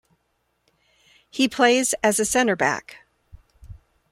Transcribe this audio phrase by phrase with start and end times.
[1.29, 3.05] He plays as a centre-back.